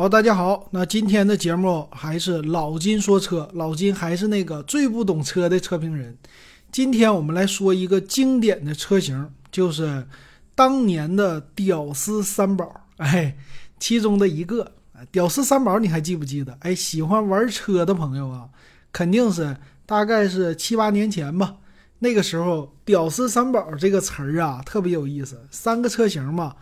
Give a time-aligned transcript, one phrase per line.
[0.00, 6.16] 好，大家好，那今天的节目还是老金说车，老金还是那个最不懂车的车评人。
[6.72, 10.06] 今天我们来说一个经典的车型，就是
[10.54, 13.36] 当年的屌丝三宝， 哎，
[13.78, 14.72] 其中的一个。
[15.12, 16.56] 屌丝三宝你还记不记得？
[16.60, 18.48] 哎，喜欢玩车的朋友啊，
[18.90, 19.54] 肯定是
[19.84, 21.56] 大概是七八年前吧。
[21.98, 25.46] 那个时候，屌丝三宝这个词儿啊，特别有意思。
[25.50, 26.56] 三个车型嘛，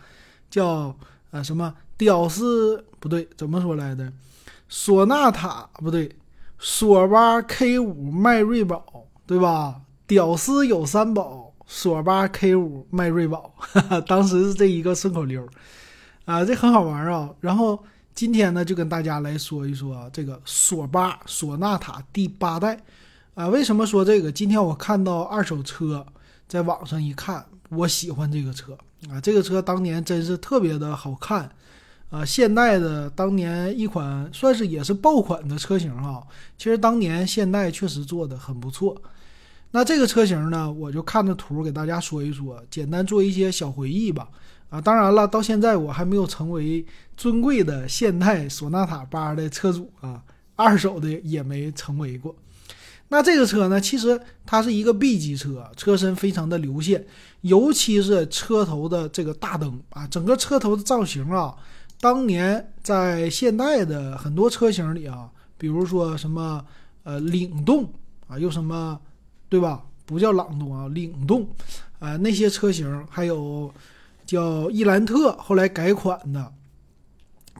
[0.49, 0.93] 叫
[1.31, 1.73] 呃什么？
[1.97, 4.11] 屌丝不对，怎么说来的？
[4.67, 6.15] 索纳塔不对，
[6.59, 9.81] 索八 K 五迈锐宝对吧？
[10.05, 13.53] 屌丝有三宝，索八 K 五迈锐宝，
[14.07, 15.47] 当时是这一个顺口溜
[16.25, 17.29] 啊，这很好玩啊。
[17.39, 17.83] 然后
[18.13, 22.79] 今天呢，就跟大家来说一说这个索八索纳塔第八代
[23.35, 23.47] 啊。
[23.47, 24.31] 为什么说这个？
[24.31, 26.05] 今天我看到二手车，
[26.47, 28.77] 在网上一看，我喜欢这个车
[29.09, 29.21] 啊。
[29.21, 31.49] 这个车当年真是特别的好看。
[32.09, 36.25] 啊，现代的当年一款算是也是爆款的车型哈。
[36.57, 38.99] 其实当年现代确实做的很不错。
[39.71, 44.27] 那这个车型呢，我就看着图给大家说一说，简单做一些小回忆吧。
[44.69, 46.83] 啊，当然了，到现在我还没有成为
[47.15, 50.23] 尊贵的现代索纳塔八的车主啊，
[50.55, 52.35] 二手的也没成为过。
[53.09, 57.05] 那这个车呢，其实它是一个 B 级车，车身非常的流线，
[57.41, 61.55] 尤其是车头的这个大灯啊，整个车头的造型啊。
[61.99, 66.65] 当年在现代的很多车型里啊，比如说什么
[67.03, 67.91] 呃领动
[68.27, 68.99] 啊，又什么
[69.49, 69.83] 对吧？
[70.05, 71.47] 不叫朗动啊，领动
[71.99, 73.71] 啊，那些车型还有
[74.25, 76.53] 叫伊兰特，后来改款的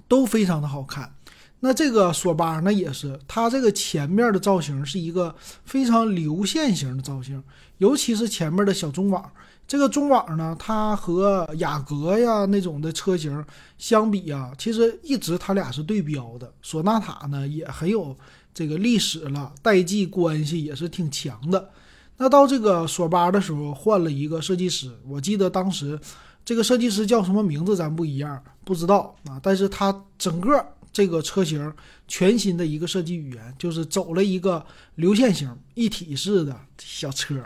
[0.08, 1.14] 都非常的好看。
[1.62, 7.44] 那这个索八呢也是，它这个前面的造型是一个非常流线型的造型，
[7.80, 9.30] 尤其是前面的小中网。
[9.68, 13.46] 这个中网呢，它和雅阁呀那种的车型
[13.78, 16.52] 相比啊，其实一直它俩是对标的。
[16.62, 18.16] 索纳塔呢也很有
[18.52, 21.70] 这个历史了，代际关系也是挺强的。
[22.18, 26.00] 那到这个索八的时候，换了一个设计师，我记得当时
[26.44, 29.40] 这个设计师叫什么名字咱不一样，不知道啊。
[29.44, 31.74] 但是他整个这个车型
[32.08, 37.44] 全新的一个设计语言，就是走了一个流线型一体式的小车。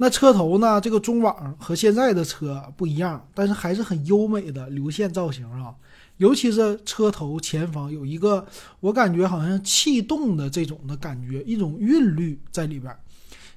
[0.00, 0.80] 那车头呢？
[0.80, 5.74] 这个中网和现在的车不一样，但是还是很优美的流线造型啊。
[6.18, 8.46] 尤其是车头前方有一个，
[8.78, 12.96] 我感觉好像气动的这种的感觉，一种韵律在里边。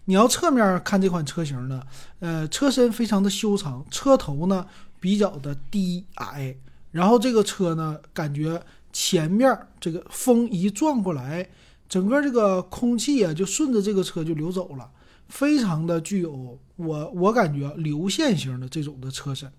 [0.06, 1.84] 你要侧面看这款车型呢，
[2.20, 4.66] 呃，车身非常的修长，车头呢
[5.00, 6.56] 比较的低矮，
[6.92, 8.60] 然后这个车呢，感觉
[8.92, 11.50] 前面这个风一转过来，
[11.88, 14.90] 整个这个空气啊就顺着这个车就流走了。
[15.30, 19.50] 非常的具有我我感觉流线型的这种的车身，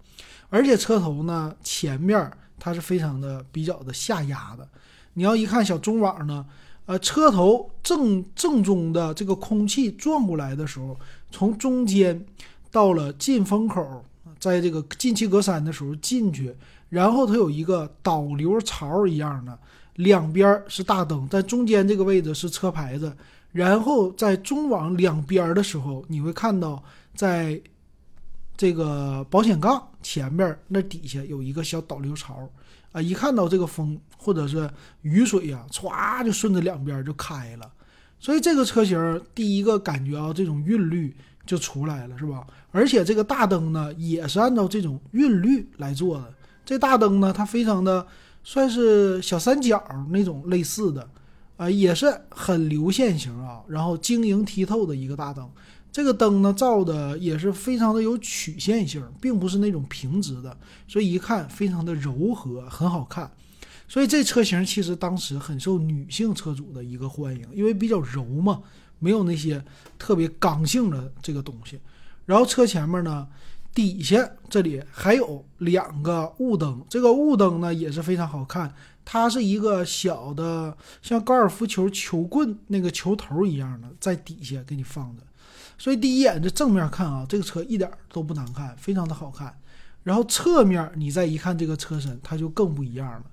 [0.50, 4.68] 而且车头呢前面它是非常的比较的下压的。
[5.14, 6.44] 你要一看小中网呢，
[6.84, 10.98] 呃，车头正正中的这个空气转过来的时候，
[11.30, 12.26] 从中间
[12.70, 14.04] 到了进风口，
[14.38, 16.54] 在这个进气格栅的时候进去，
[16.92, 19.58] 然后它有一个导流槽一样的，
[19.94, 23.10] 两边是大灯，在中间这个位置是车牌子。
[23.50, 27.58] 然后在中网两边的时候，你会看到，在
[28.58, 32.46] 这个保险杠前面那底下有一个小导流槽，
[32.92, 34.70] 啊，一看到这个风或者是
[35.00, 37.72] 雨水呀，歘就顺着两边就开了。
[38.20, 41.16] 所以这个车型第一个感觉啊，这种韵律
[41.46, 42.46] 就出来了，是吧？
[42.70, 46.34] 而且这个大灯呢，也是按照这种韵律来做的。
[46.64, 48.06] 这大灯呢，它非常的
[48.44, 51.08] 算是小三角那种类似的。
[51.58, 55.48] 啊，也是很流线型啊，然后晶莹剔透的一个大灯。
[55.92, 60.56] 这个灯呢，照的也是非常的有曲线性，并不是那种平直的，
[60.88, 63.30] 所以一看非常的柔和，很好看。
[63.86, 68.60] 所以这车型其实当时很受女性车主的一个欢迎，因为比较柔嘛，
[68.98, 69.62] 没有那些
[69.98, 71.78] 特别刚性的这个东西。
[72.24, 73.28] 然后车前面呢。
[73.74, 78.74] 底下这里还有两个雾灯，这个雾灯呢也是非常好看，
[79.04, 85.22] 它是一个小的像高尔夫球球棍那个球头一样的，在底下给你放的，
[85.78, 89.56] 所以第一眼这正面看啊，这个车一点都不难看，非常的好看。
[90.02, 93.24] 然后侧面你再一看这个车身，它就更不一样了。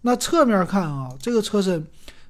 [0.00, 1.86] 那侧面看啊，这个车身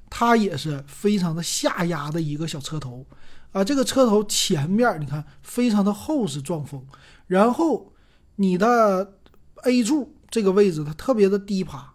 [0.09, 3.05] 它也是非常的下压的一个小车头
[3.55, 6.85] 啊，这个车头前面你看非常的厚实撞风。
[7.27, 7.93] 然后，
[8.35, 9.13] 你的
[9.63, 11.93] A 柱这个位置它特别的低趴，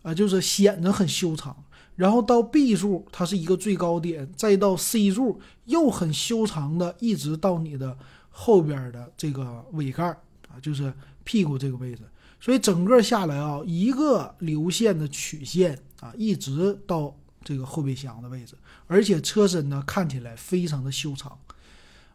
[0.00, 1.54] 啊，就是显得很修长。
[1.96, 7.98] 然后到 B 柱它是一个最高点，再到 C 柱又很修长的，一直到你的
[8.30, 10.06] 后边的这个尾盖
[10.48, 10.90] 啊，就是
[11.22, 12.00] 屁股这个位置。
[12.40, 17.14] 所以整个下来啊，一个流线的曲线啊，一直到
[17.44, 18.56] 这个后备箱的位置，
[18.86, 21.38] 而且车身呢看起来非常的修长。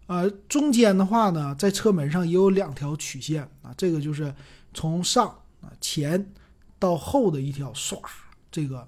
[0.08, 4.34] 呃，中间的话呢，在车门上也有两条曲线啊，这个就是
[4.74, 5.28] 从上
[5.62, 6.34] 啊前
[6.80, 8.02] 到后的一条唰，
[8.52, 8.88] 这个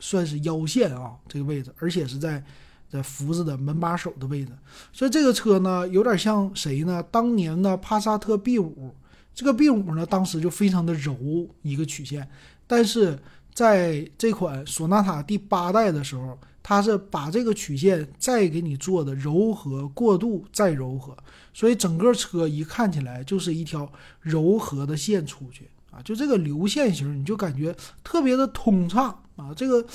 [0.00, 2.42] 算是腰线啊，这个位置，而且是在
[2.88, 4.52] 在福字的门把手的位置，
[4.94, 7.02] 所以这个车呢有点像谁呢？
[7.02, 8.94] 当年的帕萨特 B 五，
[9.34, 12.26] 这个 B 五呢当时就非常的柔一个曲线，
[12.66, 13.18] 但是
[13.56, 16.38] 在这款索纳塔第八代的时候。
[16.68, 21.16] 它是把这个曲线再给你做的柔和过渡，再柔和，
[21.54, 23.88] 所以整个车一看起来就是一条
[24.20, 25.70] 柔和的线出去。
[25.92, 27.72] 啊，就这个流线型，你就感觉
[28.02, 29.16] 特别的通畅。
[29.36, 29.86] 啊，这个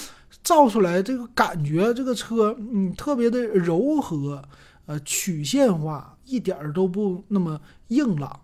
[0.41, 4.41] 造出来这个感觉，这个车嗯特别的柔和，
[4.85, 7.59] 呃曲线化，一点儿都不那么
[7.89, 8.39] 硬朗。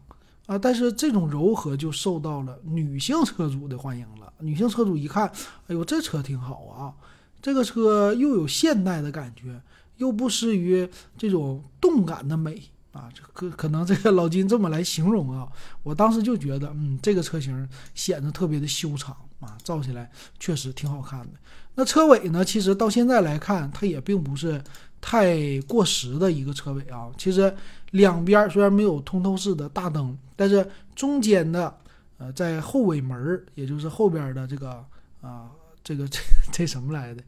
[0.47, 5.27] 啊，但是这种柔和就受到了女性车主的欢迎了，女性车主一看，
[5.67, 6.91] 哎呦这车挺好啊。
[7.39, 9.61] 这个车又有现代的感觉，
[9.97, 12.61] 又不失于这种动感的美
[12.91, 13.07] 啊！
[13.13, 15.47] 这可可能这个老金这么来形容啊，
[15.83, 20.09] 我当时就觉得，嗯，这个车型显得特别的修长啊，造起来
[20.39, 21.33] 确实挺好看的。
[21.75, 24.61] 那车尾呢，其实到现在来看，它也并不是
[24.99, 27.09] 太过时的一个车尾啊。
[27.17, 27.53] 其实
[27.91, 31.75] 两边虽然没有通透式的大灯，但是中间的
[32.17, 34.83] 呃，在后尾门也就是后边的这个
[35.21, 35.51] 啊。
[35.83, 36.19] 这个这
[36.51, 37.23] 这什么来的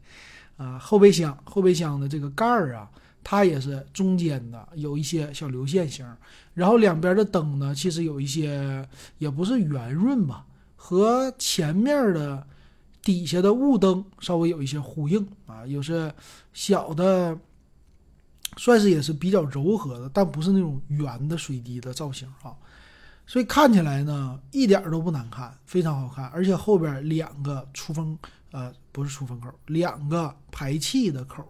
[0.58, 0.78] 啊？
[0.78, 2.90] 后备箱后备箱的这个盖儿啊，
[3.24, 6.06] 它也是中间的有一些小流线型，
[6.52, 10.44] 然后两边的灯呢，其实有一些也不是圆润吧，
[10.76, 12.46] 和前面的
[13.00, 16.12] 底下的雾灯稍微有一些呼应啊，有些
[16.52, 17.38] 小的，
[18.60, 22.52] 算是也是比较柔和的，但不是那种圆的水滴的造型啊。
[23.26, 28.18] 所以看起来呢，一点都不难看，非常好看，而且后边两个出风。
[28.52, 31.42] 呃，不是出风口，两个排气的口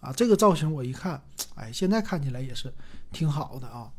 [0.00, 1.18] 啊，这个造型我一看，
[1.54, 2.70] 哎，现在看起来也是
[3.10, 3.90] 挺好的啊。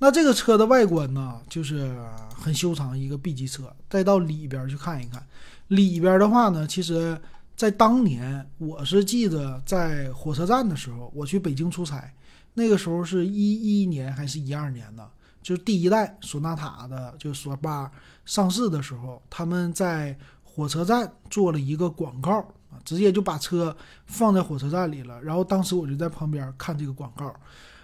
[0.00, 1.96] 那这个车的外观呢，就是
[2.34, 3.72] 很修长一个 B 级车。
[3.88, 5.24] 再到里边去看一看，
[5.68, 7.16] 里边的话呢，其实
[7.56, 12.12] 在当年我是记得在火车站的时候，我去北京出差，
[12.54, 15.08] 那个时候是一一年还是一二年呢？
[15.42, 17.90] 就是第一代索纳塔的，就索八
[18.24, 20.16] 上市的时候，他们在。
[20.58, 22.38] 火车站做了一个广告
[22.70, 23.76] 啊，直接就把车
[24.06, 25.20] 放在火车站里了。
[25.22, 27.30] 然后当时我就在旁边看这个广告，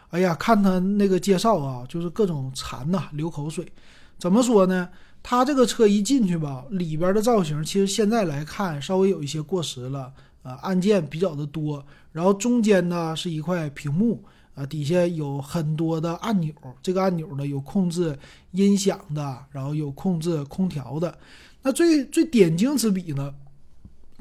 [0.08, 3.70] 哎呀，看他那个介绍啊，就是各种馋呐，流口水。
[4.18, 4.88] 怎么说呢？
[5.22, 11.84] 他这个车一进去吧，里边的造型其实现在来看稍微有一些过时了，呃，按键比较的多。
[12.10, 14.22] 然后中间呢是一块屏幕，
[14.54, 16.52] 啊，底下有很多的按钮，
[16.82, 18.18] 这个按钮呢有控制
[18.50, 21.16] 音响的，然后有控制空调的。
[21.62, 23.32] 那最最点睛之笔呢，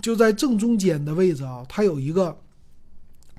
[0.01, 2.39] 就在正中间的位置啊，它有一个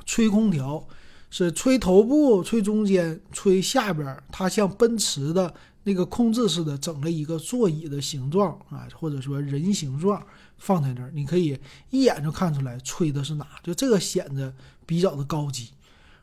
[0.04, 0.84] 吹空调，
[1.30, 4.20] 是吹头部、吹中间、吹下边。
[4.30, 10.24] 它像奔驰的那个控制似的，整了一个座椅的形状啊，或者说人形状
[10.58, 11.58] 放在那儿，你可以
[11.90, 13.46] 一眼就看出来吹的是哪。
[13.62, 14.54] 就这个显得
[14.86, 15.70] 比较的高级。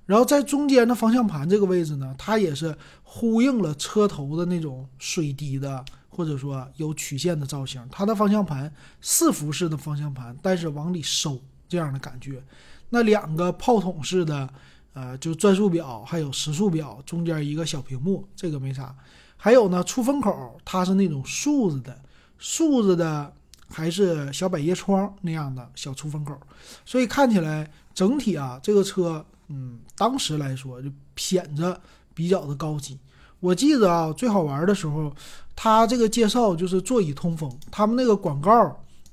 [0.06, 5.84] 然后在中间的方向盘这个位置呢，它也是呼应了车头的那种水滴的。
[6.12, 8.70] 或者说有曲线的造型，它的方向盘
[9.00, 11.40] 四幅式的方向盘，但是往里收
[11.70, 12.44] 这样的感觉。
[12.90, 14.50] 那两个炮筒式的，
[14.92, 18.94] 呃，就转速表还有时速表，中间一个小屏幕，这个没啥。
[19.42, 21.98] 还有呢，出风口它是那种竖着的，
[22.38, 23.34] 竖着的
[23.70, 26.38] 还是小百叶窗那样的小出风口，
[26.84, 31.80] 所以看起来整体啊，这个车，嗯，当时来说就显着
[32.14, 33.00] 比较的高级。
[33.40, 35.16] 我记得啊，最好玩的时候，
[35.56, 38.52] 他这个介绍就是座椅通风，他们那个广告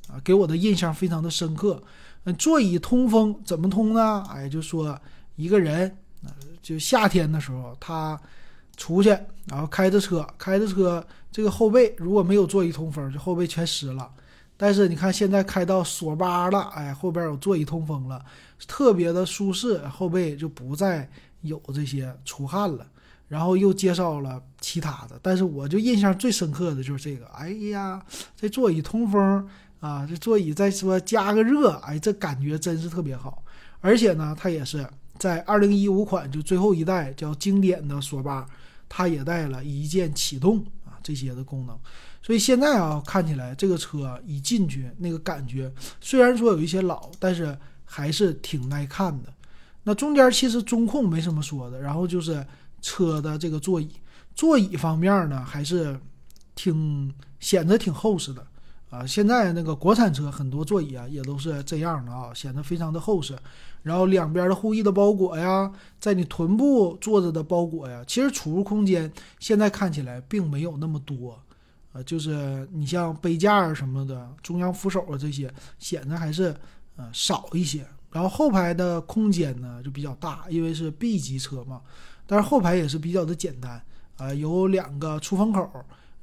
[0.08, 1.80] 啊，给我的印象非常的深刻。
[2.24, 4.26] 嗯，座椅通风怎么通呢？
[4.28, 5.00] 哎，就说
[5.36, 5.96] 一个人，
[6.60, 8.20] 就夏天的时候他
[8.76, 9.10] 出去，
[9.46, 14.10] 然后开着车，开着车，这个后背如果没有座椅通风，这后背全湿了。
[14.56, 18.24] 但是你看现在开到索八了，哎，后边有座椅通风了，
[18.66, 21.08] 特别的舒适，后背就不再
[21.42, 22.86] 有这些出汗了。
[23.28, 27.26] 然后又介绍了其他的，但是我就印象最深刻的就是这个。
[27.34, 28.00] 哎呀，
[28.36, 29.48] 这座椅通风
[29.80, 33.42] 啊，这座椅再说加个热，哎，这感觉真是特别好。
[33.80, 38.46] 而且呢，它也是在二零一五款就最后一代叫经典的索八，
[38.88, 41.78] 它也带了一键启动啊这些的功能。
[42.22, 49.32] 所以现在啊，看起来这个车一进去那个感觉，虽然说有一些老，但是还是挺耐看的。
[49.84, 52.44] 那中间其实中控没什么说的，然后就是。
[52.82, 53.90] 车的这个座椅，
[54.32, 55.98] 座椅方面呢，还是
[56.54, 58.46] 挺显得挺厚实的
[58.96, 63.36] 啊，现在那个国产车很多座椅啊也都是这样的啊，显得非常的厚实。
[63.82, 71.38] 然后两边的护翼的包裹呀，在你臀部坐着的包裹呀，其实储物空间现在看起来并没有那么多，
[71.92, 76.56] 呃，就是你像杯架啊什么的、中央扶手啊这些，显得还是
[76.96, 77.86] 呃少一些。
[78.10, 81.82] 然后后排的空间呢就比较大，因为是 B 级车嘛，
[82.26, 83.80] 但是后排也是比较的简单
[84.16, 85.70] 啊，有两个出风口。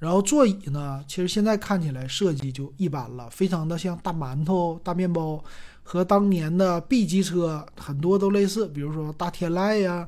[0.03, 5.41] 然后座椅呢，其实现在看起来设计就一般了，非常的像大馒头、大面包，
[5.81, 8.67] 和当年的 B 级车很多都类似。
[8.67, 10.05] 比如说大天籁呀，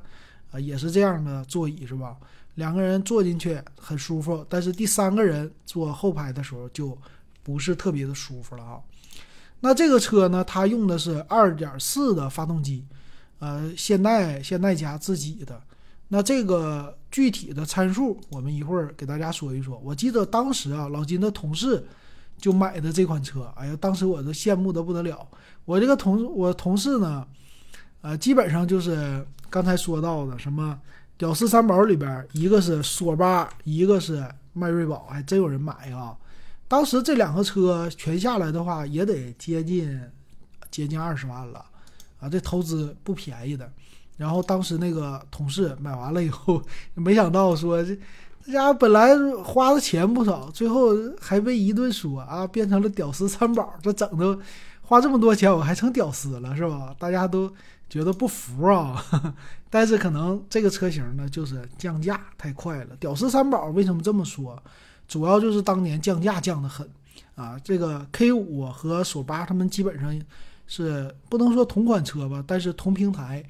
[0.51, 2.17] 啊也是这样的座椅是吧？
[2.55, 6.97] 两个人坐进去很舒服，但是第三个人坐后排的时候就
[7.41, 8.77] 不是特别的舒服了啊。
[9.61, 12.83] 那这个车呢，它用的是2.4的发动机，
[13.39, 15.61] 呃，现代现代家自己的。
[16.07, 19.77] 那这个具体的参数，我们一会儿给大家说一说。
[19.83, 21.83] 我记得当时啊，老金的同事
[22.37, 25.27] 就买的这款车，哎呀，当时我都羡慕的不得了。
[25.65, 27.25] 我这个同我同事呢，
[28.01, 30.79] 呃，基本上就是刚才说到的什么
[31.17, 36.15] 屌丝三宝里边，一个是索八，一个是迈锐宝，还真有人买啊。
[36.67, 39.99] 当时这两个车全下来的话，也得接近
[40.69, 41.65] 接近二十万了
[42.19, 43.71] 啊，这投资不便宜的。
[44.17, 46.61] 然后当时那个同事买完了以后，
[46.95, 47.97] 没想到说这
[48.45, 53.73] 这家伙本来花的钱不少，最后还被一顿说啊，变成了屌丝三宝。
[53.81, 54.37] 这整的
[54.81, 56.95] 花这么多钱，我还成屌丝了是吧？
[56.99, 57.51] 大家都
[57.89, 59.03] 觉得不服啊。
[59.69, 62.95] 但是可能这个车型呢，就是降价太快了。
[62.99, 64.61] 屌丝三宝为什么这么说？
[65.07, 66.87] 主要就是当年降价降得很
[67.35, 67.59] 啊。
[67.63, 70.17] 这个 K 五和索八他们基本上
[70.67, 73.43] 是不能说同款车吧，但是同平台。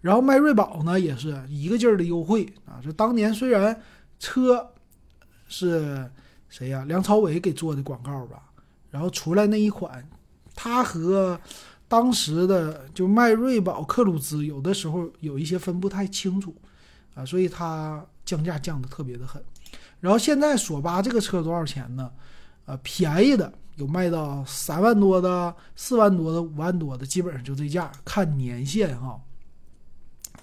[0.00, 2.80] 然后迈锐宝呢也是一个劲儿的优惠啊！
[2.82, 3.82] 这当年虽然
[4.18, 4.70] 车
[5.48, 6.08] 是
[6.48, 6.84] 谁呀？
[6.86, 8.42] 梁朝伟给做的广告吧。
[8.90, 10.08] 然后出来那一款，
[10.54, 11.38] 它和
[11.88, 16.54] 当时的就迈锐宝克鲁兹有的时候有一些分不太清楚
[17.14, 19.42] 啊，所以它降价降的特别的狠。
[20.00, 22.10] 然后现在索八这个车多少钱呢？
[22.66, 29.20] 呃，便宜的有卖到三万多的、四万多的、五万多的，基本上就这价，看年限哈。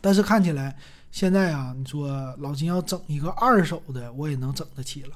[0.05, 0.77] 但是看起来
[1.09, 5.15] 现在啊，你说老金要整一个二手的，我也能整得起了。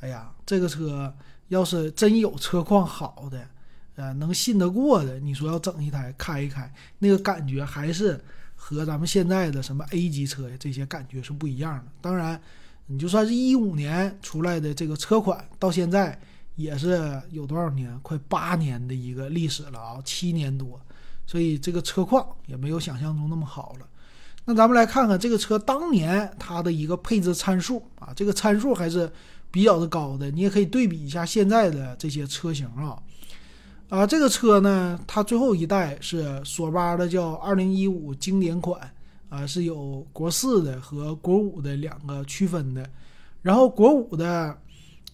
[0.00, 1.10] 哎呀，这个车
[1.48, 3.48] 要是真有车况好的，
[3.96, 8.22] 呃，能信得过的，你说要整一台开一开，那个感觉还是
[8.54, 11.86] 和咱们现在的什么 A 级车呀这些感觉是不一样的。
[12.02, 12.38] 当然，
[12.88, 16.20] 你就算是一五年出来的这个车款，到现在
[16.56, 20.78] 也是有多少年，快八年的一个历史了啊，七年多，
[21.26, 23.86] 所以这个车况也没有想象中那么好了。
[24.50, 29.08] 那咱们来看看这个车当年它的一个配置参数啊，这个参数还是
[29.48, 30.28] 比较的高的。
[30.28, 33.00] 你也可以对比一下现在的这些车型啊，
[33.88, 38.92] 啊，这个车呢，它最后一代是索八的，叫二零一五经典款
[39.28, 42.84] 啊，是有国四的和国五的两个区分的。
[43.42, 44.58] 然后国五的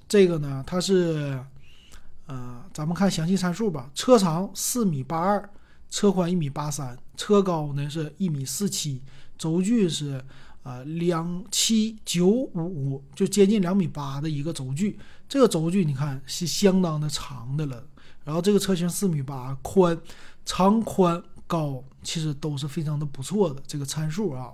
[0.09, 1.39] 这个呢，它是
[2.25, 5.47] 呃，咱们看详细参数吧，车长四米八二。
[5.89, 9.01] 车宽一米八三，车高呢是一米四七，
[9.39, 10.23] 轴距是
[10.63, 14.99] 啊两七九五，就接近两米八的一个轴距。
[15.29, 17.85] 这个轴距你看是相当的长的了。
[18.25, 19.97] 然后这个车型四米八，宽、
[20.45, 24.53] 长、宽、高其实都是非常的不错的这个参数啊。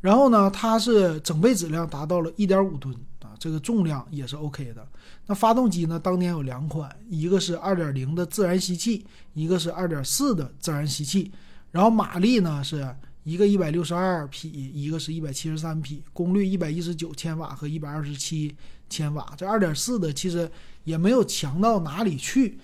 [0.00, 3.36] 然后呢，它是整备质量达到了一点五吨啊。
[3.38, 4.86] 这个重量也是 OK 的。
[5.26, 6.00] 那发动机呢？
[6.00, 9.04] 当年有两款，一个是2.0的自然吸气，
[9.34, 11.30] 一个是2.4的自然吸气。
[11.70, 18.52] 然后马力呢，是一个162匹，一个是一百七十三匹，功率119千瓦和127
[18.88, 19.32] 千瓦。
[19.36, 20.50] 这2.4的其实
[20.84, 22.58] 也没有强到哪里去，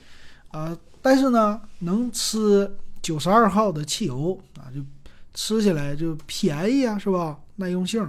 [0.48, 2.70] 啊，但是呢，能吃
[3.02, 4.80] 92号的汽油啊，就
[5.34, 7.38] 吃起来就便宜啊，是吧？
[7.56, 8.08] 耐用性。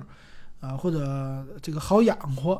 [0.59, 2.59] 啊，或者这个好养活，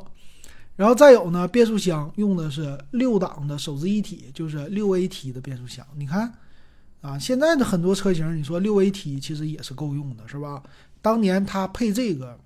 [0.76, 5.84] 然后再有呢，变速箱用的是六档的手自一体，就是六 AT 的变速箱。
[5.96, 6.32] 你看，
[7.08, 10.62] 啊，现在的很多车型，你说六 AT 其实也是够用的，是吧？
[11.00, 12.38] 当年它配这个，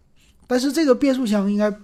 [0.46, 1.74] 但是这个变速箱应该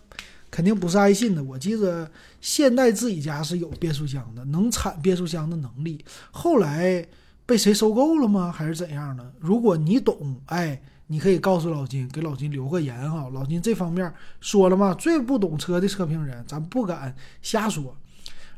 [0.51, 1.43] 肯定不是爱信的。
[1.43, 6.05] 我记得现代自己家是有变速箱的，能产变速箱的能力。
[6.31, 7.05] 后来
[7.45, 8.53] 被谁收购了吗？
[8.53, 9.33] 还是怎样的？
[9.41, 10.81] 如果你懂，哎。
[11.11, 13.31] 你可以告诉老金，给老金留个言哈。
[13.33, 17.97] 老金这方面说了嘛，最不懂车的车评人，咱不敢瞎说。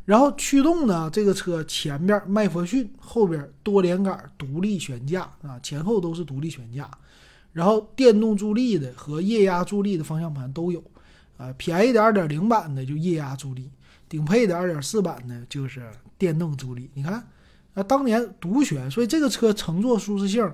[0.05, 6.91] 然后驱动呢，这个车前边麦弗逊，后边多连杆独立悬架啊，前后都是独立悬架。
[7.53, 10.81] 然后电动助力的和液压助力的方向盘都有，
[11.37, 13.69] 啊，便宜的二点零版的就液压助力，
[14.09, 16.89] 顶配的2.4版呢就是电动助力。
[16.95, 17.15] 你看，
[17.75, 20.45] 啊，当年独悬，所以这个车乘坐舒适性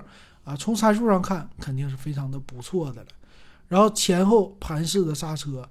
[0.43, 3.07] 啊，从参数上看肯定是非常的不错的了。
[3.67, 5.69] 然后前后盘式的刹车，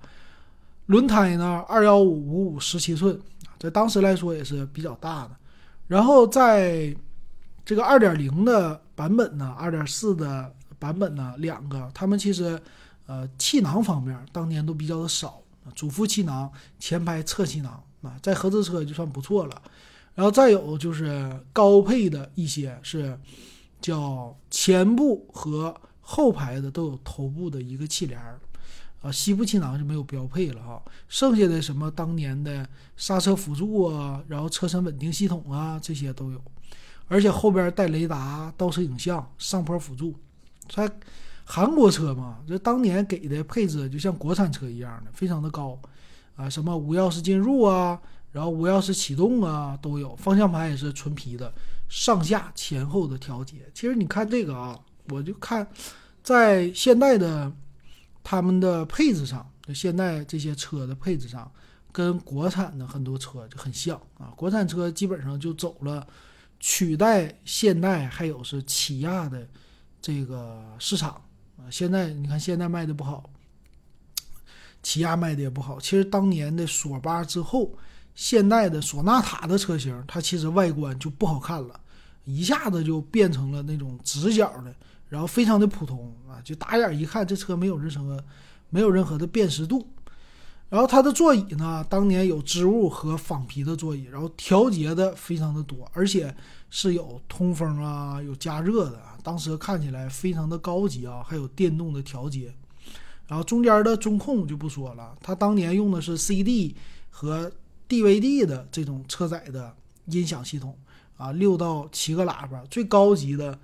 [0.87, 3.18] 轮胎呢215五五十七寸，
[3.59, 5.31] 在当时来说也是比较大的。
[5.87, 6.95] 然后在
[7.65, 12.61] 这个2.0的版本呢，2.4的版本呢，两个，他们其实
[13.07, 15.41] 呃气囊方面当年都比较的少，
[15.75, 19.63] 主副气囊、前排侧气囊啊，在合资车就算不错了。
[20.15, 23.19] 然后再有就是高配的一些是
[23.81, 25.75] 叫前部和。
[26.09, 28.17] 后排的都有头部的一个气帘，
[29.00, 30.83] 啊，西部气囊是没有标配了哈。
[31.09, 36.41] 剩下的什么当年的刹车辅助啊，然后车身稳定系统啊，这些都有，
[37.09, 40.15] 而且后边带雷达、倒车影像、上坡辅助。
[40.69, 40.91] 在
[41.45, 45.79] 韩国车嘛，这当年给的配置就像国产车一样的，非常的高
[46.35, 48.00] 啊，什么无钥匙进入啊，
[48.33, 50.15] 然后无钥匙启动啊都有。
[50.17, 51.53] 方向盘也是纯皮的，
[51.88, 53.57] 上下前后的调节。
[53.73, 54.79] 其实你看这个啊。
[55.11, 55.65] 我就看，
[56.21, 57.49] 在现代的
[58.28, 61.49] 他们的配置上，就现在这些车的配置上，
[61.92, 64.35] 跟国产的很多车就很像啊。
[64.37, 66.04] 国产车基本上就走了
[66.59, 69.47] 取代现代，还有是起亚的
[70.02, 71.23] 这个市场
[71.56, 71.71] 啊。
[71.71, 73.30] 现在你看，现在卖的不好，
[74.83, 75.78] 起亚卖的也不好。
[75.78, 77.78] 其实当年的索八之后，
[78.16, 81.78] 现代的索纳塔的车型，它其实外观就不好看了，
[82.25, 84.75] 一下子就变成了那种直角的。
[85.09, 88.23] 然后非常的普通啊，就打眼一看，这车没有任何
[88.71, 89.89] 没有任何的辨识度。
[90.69, 96.35] 然后它的座椅呢，当年有织物和仿皮的座椅，然后调节的非常的多，而且
[96.71, 102.53] 是有通风啊，有加热的，当时看起来非常的高级啊，还有电动的调节。
[103.29, 106.75] 然后中间的中控就不说了，它当年用的是 CD
[107.11, 107.51] 和
[107.89, 109.73] DVD 的这种车载的
[110.07, 110.77] 音响系统
[111.17, 113.57] 啊，六到七个喇叭，最高级的。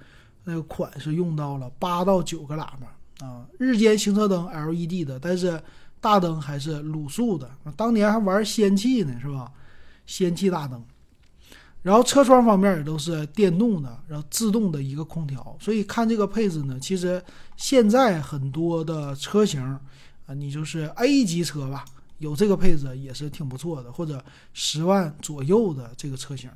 [0.44, 5.62] 那个款是用到了八到九个喇叭啊，日间行车灯 LED 的，但是
[6.00, 7.48] 大灯还是卤素的。
[7.76, 9.50] 当年还玩氙气呢，是吧？
[10.06, 10.82] 氙气大灯。
[11.82, 15.56] 然后车窗方面也都是电动的，然后自动的一个空调。
[15.60, 17.20] 所以看这个配置呢，其实
[17.56, 19.60] 现在很多的车型
[20.26, 21.84] 啊，你就是 A 级车吧，
[22.18, 26.48] 有这个配置也是挺不错的，或者十万左右的这个车型。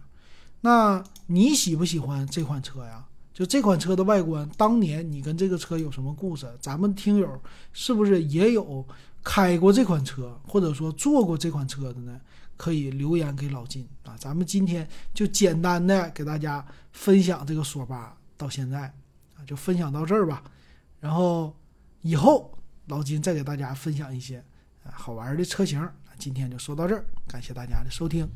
[0.60, 3.04] 那你喜不喜欢这款车呀？
[3.36, 6.50] 就这款车的外观，当年你跟这个车有什么故事？
[6.58, 7.38] 咱们听友
[7.74, 8.82] 是不是也有
[9.22, 12.18] 开过这款车，或者说坐过这款车的呢？
[12.56, 14.16] 可以留言给老金啊！
[14.18, 18.84] 咱们今天就简单的给大家分享这个索八到现在
[19.34, 20.42] 啊，就分享到这儿吧。
[20.98, 21.54] 然后
[22.00, 24.42] 以后老金再给大家分享一些
[24.82, 25.86] 好玩的车型。
[26.18, 28.26] 今天就说到这儿，感谢大家的收听。